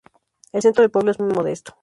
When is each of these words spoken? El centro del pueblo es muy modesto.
El 0.51 0.63
centro 0.63 0.81
del 0.81 0.89
pueblo 0.89 1.11
es 1.11 1.19
muy 1.19 1.31
modesto. 1.31 1.75